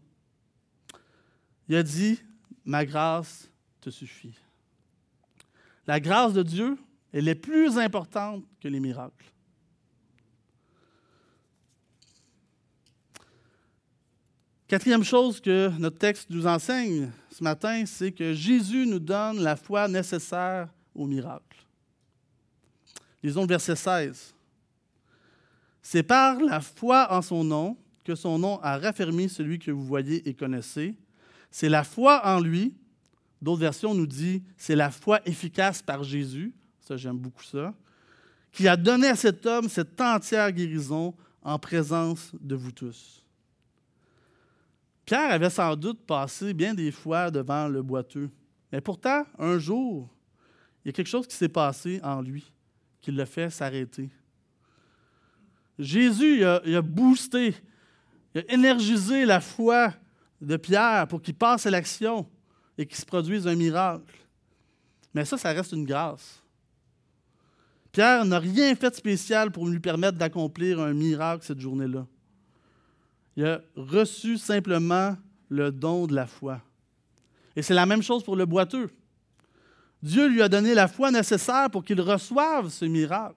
[1.67, 2.22] Il a dit,
[2.63, 3.50] ma grâce
[3.82, 4.36] te suffit.
[5.88, 6.78] La grâce de Dieu,
[7.12, 9.26] elle est plus importante que les miracles.
[14.67, 19.56] Quatrième chose que notre texte nous enseigne ce matin, c'est que Jésus nous donne la
[19.56, 21.65] foi nécessaire au miracle.
[23.23, 24.33] Lisons le verset 16.
[25.81, 29.86] C'est par la foi en son nom que son nom a raffermi celui que vous
[29.86, 30.95] voyez et connaissez.
[31.51, 32.73] C'est la foi en lui.
[33.41, 36.53] D'autres versions nous disent c'est la foi efficace par Jésus.
[36.79, 37.73] Ça, j'aime beaucoup ça.
[38.51, 43.23] Qui a donné à cet homme cette entière guérison en présence de vous tous.
[45.05, 48.29] Pierre avait sans doute passé bien des fois devant le boiteux.
[48.71, 50.10] Mais pourtant, un jour,
[50.88, 52.50] il y a quelque chose qui s'est passé en lui
[53.02, 54.10] qui l'a fait s'arrêter.
[55.78, 57.56] Jésus a, boosté,
[58.34, 59.93] a énergisé la foi
[60.39, 62.26] de Pierre pour qu'il passe à l'action
[62.78, 64.15] et qu'il se produise un miracle.
[65.13, 66.41] Mais ça, ça reste une grâce.
[67.91, 72.08] Pierre n'a rien fait de spécial pour lui permettre d'accomplir un miracle cette journée-là.
[73.36, 75.17] Il a reçu simplement
[75.50, 76.62] le don de la foi.
[77.58, 78.89] Et c'est la même chose pour le boiteux.
[80.03, 83.36] Dieu lui a donné la foi nécessaire pour qu'il reçoive ce miracle.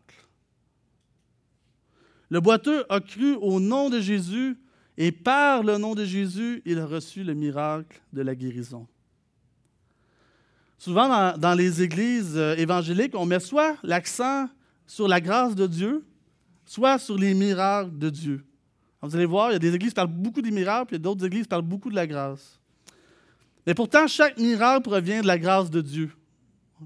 [2.28, 4.56] Le boiteux a cru au nom de Jésus
[4.96, 8.86] et par le nom de Jésus, il a reçu le miracle de la guérison.
[10.76, 14.48] Souvent dans, les églises euh, évangéliques, on met soit l'accent
[14.86, 16.04] sur la grâce de Dieu,
[16.64, 18.44] soit sur les miracles de Dieu.
[19.02, 21.24] Vous allez voir, il y a des églises qui parlent beaucoup des miracles, et d'autres
[21.24, 22.60] églises qui parlent beaucoup de la grâce.
[23.66, 26.10] Mais pourtant, chaque miracle provient de la grâce de Dieu.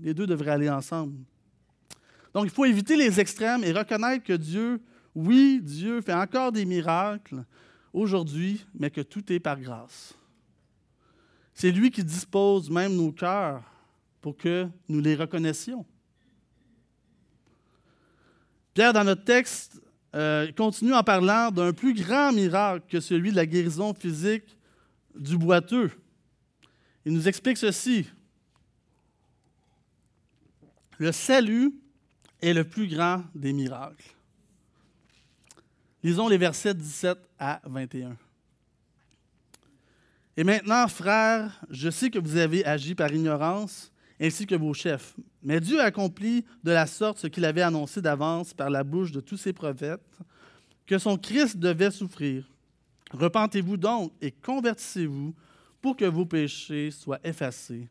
[0.03, 1.15] Les deux devraient aller ensemble.
[2.33, 4.81] Donc, il faut éviter les extrêmes et reconnaître que Dieu,
[5.15, 7.45] oui, Dieu fait encore des miracles
[7.93, 10.15] aujourd'hui, mais que tout est par grâce.
[11.55, 13.63] C'est lui qui dispose même nos cœurs
[14.21, 15.87] pour que nous les reconnaissions.
[18.75, 19.81] Pierre, dans notre texte,
[20.17, 24.57] euh, continue en parlant d'un plus grand miracle que celui de la guérison physique
[25.15, 25.93] du boiteux.
[27.05, 28.07] Il nous explique ceci.
[30.99, 31.75] Le salut
[32.41, 34.15] est le plus grand des miracles.
[36.03, 38.17] Lisons les versets 17 à 21.
[40.37, 45.15] Et maintenant, frères, je sais que vous avez agi par ignorance, ainsi que vos chefs.
[45.43, 49.21] Mais Dieu accomplit de la sorte ce qu'il avait annoncé d'avance par la bouche de
[49.21, 50.01] tous ses prophètes,
[50.87, 52.49] que son Christ devait souffrir.
[53.13, 55.35] Repentez-vous donc et convertissez-vous
[55.81, 57.89] pour que vos péchés soient effacés,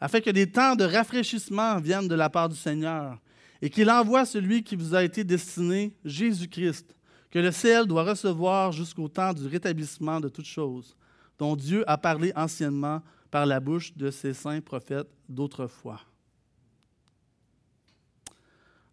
[0.00, 3.18] afin que des temps de rafraîchissement viennent de la part du Seigneur,
[3.60, 6.94] et qu'il envoie celui qui vous a été destiné, Jésus-Christ,
[7.30, 10.96] que le ciel doit recevoir jusqu'au temps du rétablissement de toutes choses,
[11.38, 16.00] dont Dieu a parlé anciennement par la bouche de ses saints prophètes d'autrefois.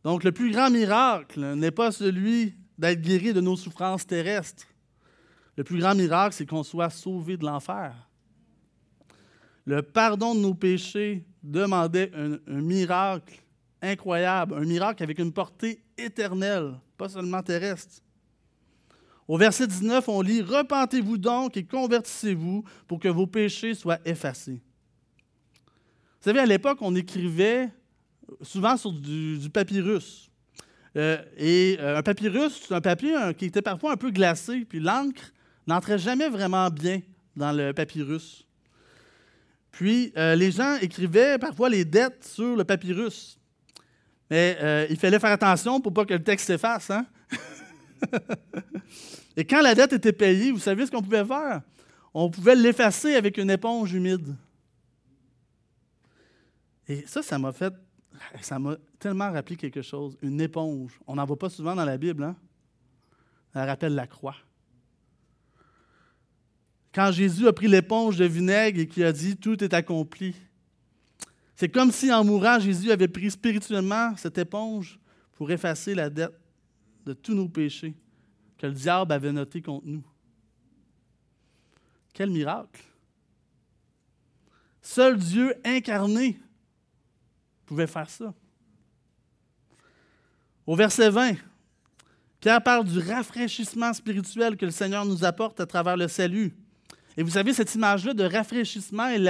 [0.04, 4.68] Donc le plus grand miracle n'est pas celui d'être guéri de nos souffrances terrestres.
[5.58, 7.96] Le plus grand miracle, c'est qu'on soit sauvé de l'enfer.
[9.66, 13.42] Le pardon de nos péchés demandait un, miracle
[13.82, 18.02] incroyable, un miracle avec une portée éternelle, pas seulement terrestre.
[19.28, 24.62] Au verset 19, on lit Repentez-vous donc et convertissez-vous pour que vos péchés soient effacés.
[26.22, 27.70] Vous savez, à l'époque, on écrivait
[28.42, 30.30] souvent sur du, papyrus.
[30.96, 34.80] Euh, et euh, un papyrus, c'est un papier qui était parfois un peu glacé, puis
[34.80, 35.34] l'encre
[35.68, 37.02] n'entrait jamais vraiment bien
[37.36, 38.45] dans le papyrus.
[39.76, 43.38] Puis euh, les gens écrivaient parfois les dettes sur le papyrus.
[44.30, 46.90] Mais euh, il fallait faire attention pour pas que le texte s'efface.
[46.92, 47.06] Hein?
[49.36, 51.62] Et quand la dette était payée, vous savez ce qu'on pouvait faire?
[52.14, 54.38] On pouvait l'effacer avec une éponge humide.
[56.88, 57.74] Et ça, ça m'a fait.
[58.40, 60.18] Ça m'a tellement rappelé quelque chose.
[60.22, 60.98] Une éponge.
[61.06, 62.38] On n'en voit pas souvent dans la Bible, hein?
[63.54, 64.38] Elle rappelle la croix
[66.96, 70.34] quand Jésus a pris l'éponge de vinaigre et qu'il a dit Tout est accompli.
[71.58, 74.98] C'est comme si en mourant, Jésus avait pris spirituellement cette éponge
[75.34, 76.40] pour effacer la dette
[77.06, 77.94] de tous nos péchés
[78.58, 80.04] que le diable avait notés contre nous.
[82.14, 82.82] Quel miracle!
[84.82, 86.40] Seul Dieu incarné
[87.66, 88.34] pouvait faire ça.
[90.66, 91.36] Au verset 20,
[92.40, 96.56] Pierre parle du rafraîchissement spirituel que le Seigneur nous apporte à travers le salut.
[97.18, 99.24] Et vous savez, cette image-là de rafraîchissement, il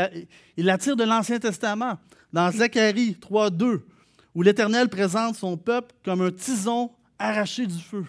[0.58, 2.00] la, tire de l'Ancien Testament,
[2.34, 3.86] dans Zacharie 3, 2,
[4.34, 8.06] où l'Éternel présente son peuple comme un tison arraché du feu.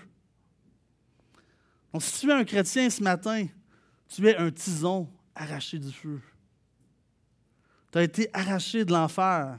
[1.92, 3.46] Donc, si tu es un chrétien ce matin,
[4.08, 6.20] tu es un tison arraché du feu.
[7.92, 9.58] Tu as été arraché de l'enfer.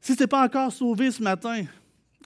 [0.00, 1.64] Si tu n'es pas encore sauvé ce matin,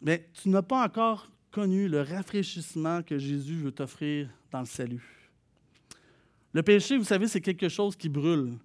[0.03, 5.18] bien, tu n'as pas encore connu le rafraîchissement que Jésus veut t'offrir dans le salut.
[6.53, 8.59] Le péché, vous savez, c'est quelque chose qui brûle,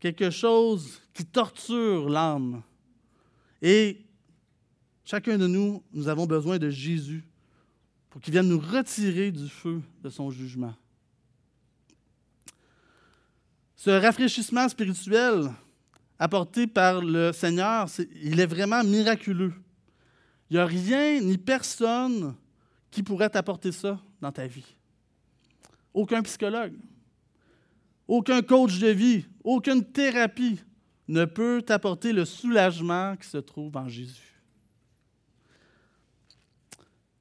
[0.00, 2.62] quelque chose qui torture l'âme.
[3.62, 4.04] Et
[5.04, 7.24] chacun de nous, nous avons besoin de Jésus
[8.10, 10.74] pour qu'il vienne nous retirer du feu de son jugement.
[13.76, 15.52] Ce rafraîchissement spirituel
[16.18, 17.88] apporté par le Seigneur,
[18.22, 19.52] il est vraiment miraculeux.
[20.50, 22.34] Il n'y a rien ni personne
[22.90, 24.64] qui pourrait t'apporter ça dans ta vie.
[25.92, 26.72] Aucun psychologue,
[28.08, 30.60] aucun coach de vie, aucune thérapie
[31.08, 34.42] ne peut t'apporter le soulagement qui se trouve en Jésus.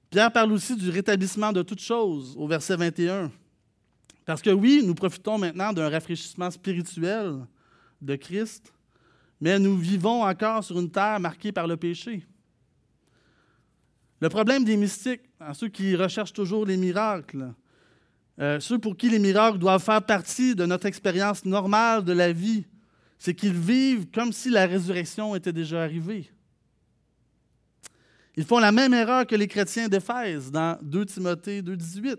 [0.09, 3.31] Pierre parle aussi du rétablissement de toutes choses au verset 21.
[4.25, 7.45] Parce que oui, nous profitons maintenant d'un rafraîchissement spirituel
[8.01, 8.73] de Christ,
[9.41, 12.25] mais nous vivons encore sur une terre marquée par le péché.
[14.21, 15.21] Le problème des mystiques,
[15.53, 17.53] ceux qui recherchent toujours les miracles,
[18.39, 22.33] euh, ceux pour qui les miracles doivent faire partie de notre expérience normale de la
[22.33, 22.65] vie,
[23.17, 26.29] c'est qu'ils vivent comme si la résurrection était déjà arrivée.
[28.35, 32.17] Ils font la même erreur que les chrétiens d'Éphèse dans 2 Timothée 2,18.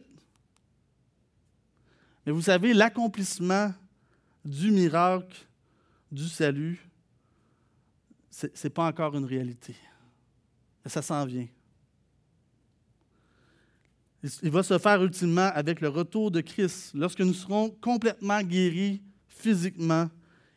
[2.24, 3.72] Mais vous savez, l'accomplissement
[4.44, 5.46] du miracle,
[6.11, 6.81] du salut,
[8.31, 9.76] ce n'est pas encore une réalité.
[10.85, 11.46] Mais ça s'en vient.
[14.43, 19.03] Il va se faire ultimement avec le retour de Christ, lorsque nous serons complètement guéris
[19.29, 20.09] physiquement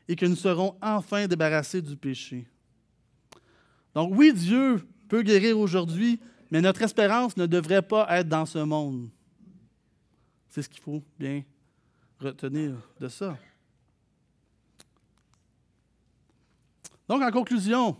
[0.07, 2.47] et que nous serons enfin débarrassés du péché.
[3.93, 6.19] Donc oui, Dieu peut guérir aujourd'hui,
[6.51, 9.09] mais notre espérance ne devrait pas être dans ce monde.
[10.49, 11.43] C'est ce qu'il faut bien
[12.19, 13.37] retenir de ça.
[17.07, 17.97] Donc en conclusion,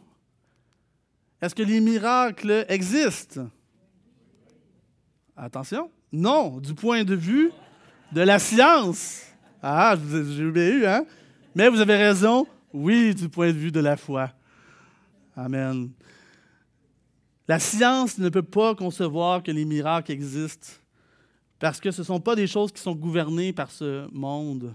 [1.41, 3.49] est-ce que les miracles existent?
[5.41, 5.89] Attention.
[6.11, 7.51] Non, du point de vue
[8.11, 9.23] de la science.
[9.63, 11.05] Ah, j'ai eu, hein?
[11.55, 12.45] Mais vous avez raison.
[12.73, 14.31] Oui, du point de vue de la foi.
[15.37, 15.91] Amen.
[17.47, 20.67] La science ne peut pas concevoir que les miracles existent
[21.57, 24.73] parce que ce ne sont pas des choses qui sont gouvernées par ce monde.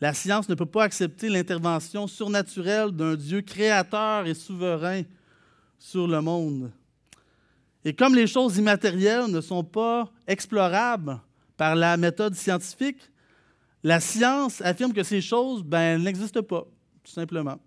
[0.00, 5.02] La science ne peut pas accepter l'intervention surnaturelle d'un Dieu créateur et souverain
[5.78, 6.72] sur le monde.
[7.86, 11.20] Et comme les choses immatérielles ne sont pas explorables
[11.56, 12.98] par la méthode scientifique,
[13.84, 16.64] la science affirme que ces choses ben, n'existent pas,
[17.04, 17.60] tout simplement.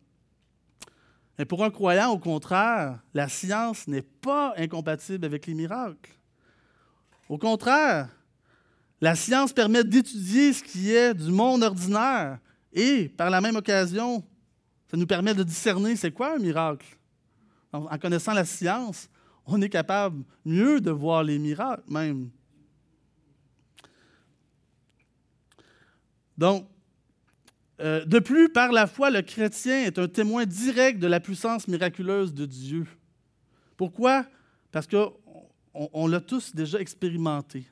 [1.38, 6.12] Mais pour un croyant, au contraire, la science n'est pas incompatible avec les miracles.
[7.30, 8.10] Au contraire,
[9.00, 12.40] la science permet d'étudier ce qui est du monde ordinaire
[12.74, 14.22] et, par la même occasion,
[14.92, 16.98] ça nous permet de discerner c'est quoi un miracle.
[17.72, 19.08] En connaissant la science,
[19.52, 22.30] on est capable mieux de voir les miracles même.
[26.38, 26.68] Donc,
[27.82, 31.68] euh, de plus, par la foi, le chrétien est un témoin direct de la puissance
[31.68, 32.86] miraculeuse de Dieu.
[33.78, 34.26] Pourquoi?
[34.72, 35.14] Parce qu'on
[35.74, 37.66] on, l'a tous déjà expérimenté.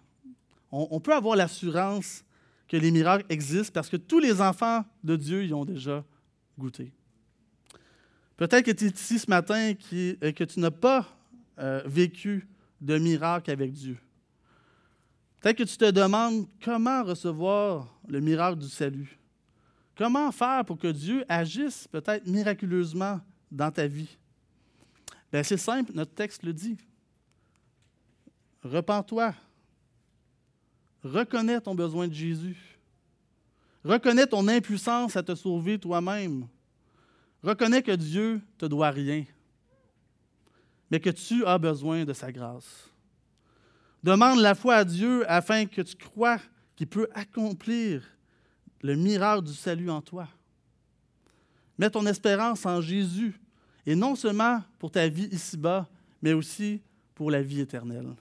[0.71, 2.23] On, on peut avoir l'assurance
[2.67, 6.03] que les miracles existent parce que tous les enfants de Dieu y ont déjà
[6.57, 6.91] goûté.
[8.35, 11.16] Peut-être que tu es ici ce matin et que tu n'as pas
[11.59, 12.47] euh, vécu
[12.81, 13.97] de miracle avec Dieu.
[15.41, 19.19] Peut-être que tu te demandes comment recevoir le miracle du salut?
[19.95, 23.19] Comment faire pour que Dieu agisse peut-être miraculeusement
[23.51, 24.17] dans ta vie?
[25.31, 26.77] Bien, c'est simple, notre texte le dit.
[28.63, 29.33] Repends-toi.
[31.03, 32.77] Reconnais ton besoin de Jésus.
[33.83, 36.47] Reconnais ton impuissance à te sauver toi-même.
[37.43, 39.23] Reconnais que Dieu ne te doit rien,
[40.89, 42.89] mais que tu as besoin de sa grâce.
[44.03, 46.39] Demande la foi à Dieu afin que tu crois
[46.75, 48.03] qu'il peut accomplir
[48.81, 50.27] le miracle du salut en toi.
[51.77, 53.39] Mets ton espérance en Jésus,
[53.85, 55.87] et non seulement pour ta vie ici-bas,
[56.21, 56.81] mais aussi
[57.15, 58.15] pour la vie éternelle.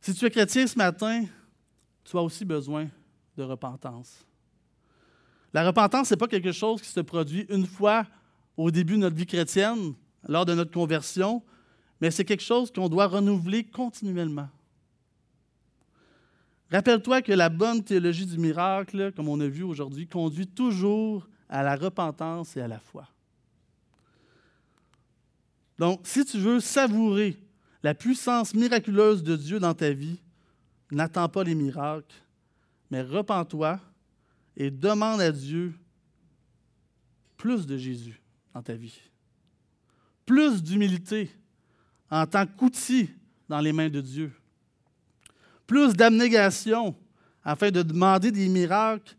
[0.00, 1.24] Si tu es chrétien ce matin,
[2.04, 2.88] tu as aussi besoin
[3.36, 4.24] de repentance.
[5.52, 8.06] La repentance, ce n'est pas quelque chose qui se produit une fois
[8.56, 9.94] au début de notre vie chrétienne,
[10.28, 11.42] lors de notre conversion,
[12.00, 14.48] mais c'est quelque chose qu'on doit renouveler continuellement.
[16.70, 21.62] Rappelle-toi que la bonne théologie du miracle, comme on a vu aujourd'hui, conduit toujours à
[21.62, 23.08] la repentance et à la foi.
[25.78, 27.38] Donc, si tu veux savourer
[27.82, 30.20] la puissance miraculeuse de Dieu dans ta vie,
[30.90, 32.14] n'attends pas les miracles,
[32.90, 33.80] mais repens-toi
[34.56, 35.72] et demande à Dieu
[37.36, 38.20] plus de Jésus
[38.52, 39.00] dans ta vie,
[40.28, 41.30] plus d'humilité
[42.10, 43.08] en tant qu'outil
[43.48, 44.30] dans les mains de Dieu,
[45.66, 46.94] plus d'abnégation
[47.42, 49.16] afin de demander des miracles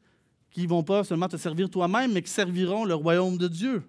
[0.52, 3.84] qui ne vont pas seulement te servir toi-même, mais qui serviront le royaume de Dieu.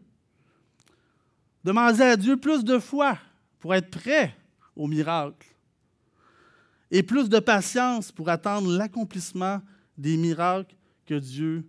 [1.63, 3.19] Demandez à Dieu plus de foi
[3.59, 4.35] pour être prêt
[4.75, 5.47] au miracle
[6.91, 9.61] et plus de patience pour attendre l'accomplissement
[9.99, 11.69] des miracles que Dieu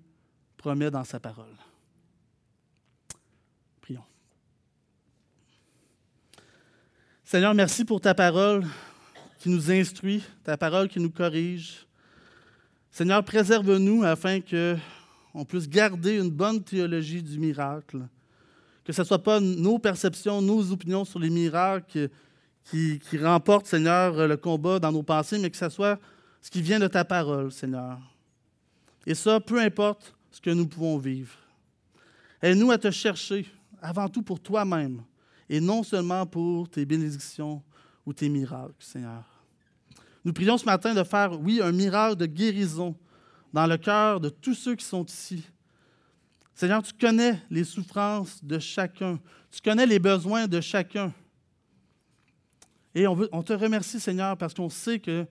[0.56, 1.58] promet dans sa parole.
[3.82, 4.06] Prions.
[7.32, 8.66] Seigneur, merci pour ta parole
[9.40, 11.88] qui nous instruit, ta parole qui nous corrige.
[12.92, 14.76] Seigneur, préserve-nous afin que
[15.34, 18.00] on puisse garder une bonne théologie du miracle,
[18.84, 22.10] que ce ne soit pas nos perceptions, nos opinions sur les miracles
[22.66, 26.02] qui, qui remportent, Seigneur, le combat dans nos pensées, mais que ce soit
[26.42, 27.98] ce qui vient de ta parole, Seigneur.
[29.08, 31.38] Et ça, peu importe ce que nous pouvons vivre.
[32.42, 33.46] Aide-nous à te chercher
[33.82, 35.02] avant tout pour toi-même
[35.52, 37.62] et non seulement pour tes bénédictions
[38.06, 39.26] ou tes miracles, Seigneur.
[40.24, 42.96] Nous prions ce matin de faire, oui, un miracle de guérison
[43.52, 45.44] dans le cœur de tous ceux qui sont ici.
[46.56, 49.20] Seigneur, tu connais les souffrances de chacun.
[49.52, 51.14] Tu connais les besoins de chacun.
[52.96, 55.28] Et on, on te remercie, Seigneur, parce qu'on sait que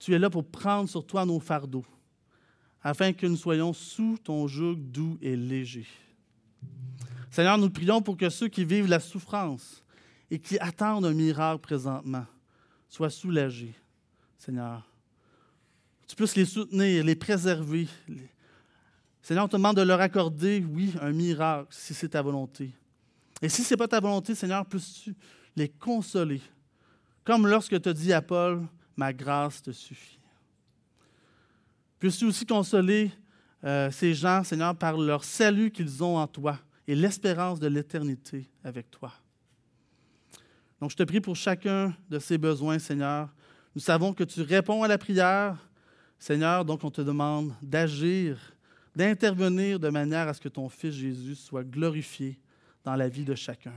[0.00, 1.86] tu es là pour prendre sur toi nos fardeaux
[2.82, 5.86] afin que nous soyons sous ton joug doux et léger.
[7.32, 9.82] Seigneur, nous prions pour que ceux qui vivent la souffrance
[10.30, 12.26] et qui attendent un miracle présentement
[12.90, 13.74] soient soulagés,
[14.36, 14.86] Seigneur.
[16.06, 17.88] Tu puisses les soutenir, les préserver.
[19.22, 22.70] Seigneur, on te demande de leur accorder, oui, un miracle, si c'est ta volonté.
[23.40, 25.14] Et si ce n'est pas ta volonté, Seigneur, puisses-tu
[25.56, 26.42] les consoler,
[27.24, 30.20] comme lorsque tu as dit à Paul, ma grâce te suffit.
[31.98, 33.10] Puisses-tu aussi consoler
[33.64, 36.58] euh, ces gens, Seigneur, par leur salut qu'ils ont en toi?
[36.86, 39.12] Et l'espérance de l'éternité avec toi.
[40.80, 43.28] Donc, je te prie pour chacun de ces besoins, Seigneur.
[43.74, 45.56] Nous savons que tu réponds à la prière,
[46.18, 48.38] Seigneur, donc on te demande d'agir,
[48.94, 52.38] d'intervenir de manière à ce que ton Fils Jésus soit glorifié
[52.84, 53.74] dans la vie de chacun.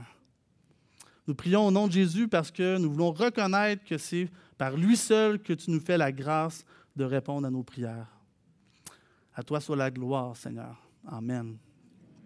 [1.26, 4.28] Nous prions au nom de Jésus parce que nous voulons reconnaître que c'est
[4.58, 8.06] par lui seul que tu nous fais la grâce de répondre à nos prières.
[9.34, 10.76] À toi soit la gloire, Seigneur.
[11.06, 11.58] Amen.